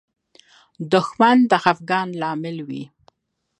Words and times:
دښمن 0.91 1.37
د 1.49 1.51
خفګان 1.63 2.07
لامل 2.21 2.57
وي 2.67 2.83